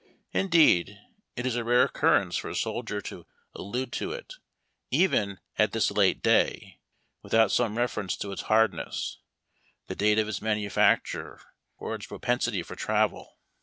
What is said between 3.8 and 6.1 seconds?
to it, even at this